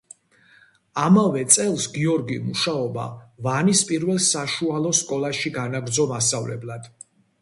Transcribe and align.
ამავე 1.01 1.43
წელს 1.55 1.83
გიორგიმ 1.97 2.47
მუშაობა 2.47 3.05
ვანის 3.49 3.83
პირველ 3.91 4.21
საშუალო 4.29 4.95
სკოლაში 5.01 5.53
განაგრძო 5.59 6.09
მასწავლებლად. 6.15 6.91